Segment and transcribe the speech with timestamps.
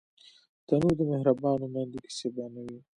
[0.67, 2.79] تنور د مهربانو میندو کیسې بیانوي